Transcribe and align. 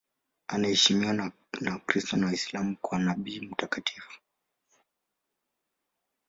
Anaheshimiwa 0.47 1.13
na 1.13 1.31
Wakristo 1.73 2.17
na 2.17 2.25
Waislamu 2.27 2.77
kama 2.77 3.03
nabii 3.03 3.39
na 3.39 3.47
mtakatifu. 3.51 4.19